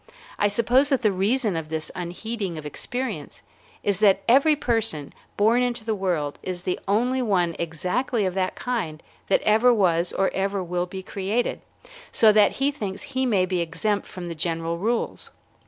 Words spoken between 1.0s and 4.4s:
the reason of this unheeding of experience is that